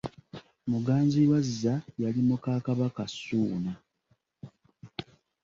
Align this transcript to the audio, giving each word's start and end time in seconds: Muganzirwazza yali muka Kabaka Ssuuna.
Muganzirwazza 0.71 1.73
yali 2.03 2.21
muka 2.27 2.53
Kabaka 2.65 3.03
Ssuuna. 3.11 3.71